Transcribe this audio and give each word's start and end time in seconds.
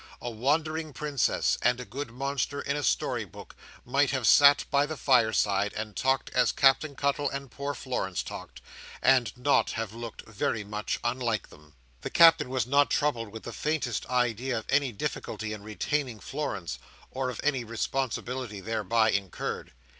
A 0.19 0.31
wandering 0.31 0.93
princess 0.93 1.59
and 1.61 1.79
a 1.79 1.85
good 1.85 2.09
monster 2.09 2.59
in 2.59 2.75
a 2.75 2.81
storybook 2.81 3.55
might 3.85 4.09
have 4.09 4.25
sat 4.25 4.65
by 4.71 4.87
the 4.87 4.97
fireside, 4.97 5.73
and 5.73 5.95
talked 5.95 6.31
as 6.31 6.51
Captain 6.51 6.95
Cuttle 6.95 7.29
and 7.29 7.51
poor 7.51 7.75
Florence 7.75 8.23
talked—and 8.23 9.37
not 9.37 9.69
have 9.73 9.93
looked 9.93 10.23
very 10.23 10.63
much 10.63 10.97
unlike 11.03 11.49
them. 11.49 11.75
The 12.01 12.09
Captain 12.09 12.49
was 12.49 12.65
not 12.65 12.89
troubled 12.89 13.29
with 13.29 13.43
the 13.43 13.53
faintest 13.53 14.07
idea 14.07 14.57
of 14.57 14.65
any 14.69 14.91
difficulty 14.91 15.53
in 15.53 15.61
retaining 15.61 16.19
Florence, 16.19 16.79
or 17.11 17.29
of 17.29 17.39
any 17.43 17.63
responsibility 17.63 18.59
thereby 18.59 19.11
incurred. 19.11 19.71